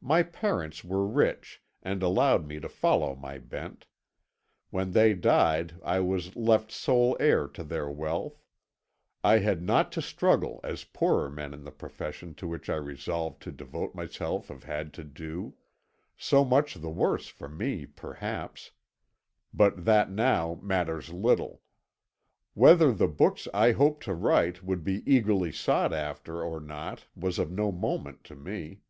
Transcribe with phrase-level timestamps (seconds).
[0.00, 3.86] "My parents were rich, and allowed me to follow my bent.
[4.70, 8.42] When they died I was left sole heir to their wealth.
[9.22, 13.40] I had not to struggle as poorer men in the profession to which I resolved
[13.42, 15.54] to devote myself have had to do.
[16.18, 18.72] So much the worse for me perhaps
[19.52, 21.62] but that now matters little.
[22.54, 27.38] Whether the books I hoped to write would be eagerly sought after or not was
[27.38, 28.80] of no moment to me.